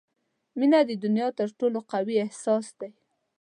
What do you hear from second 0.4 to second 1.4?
•مینه د دنیا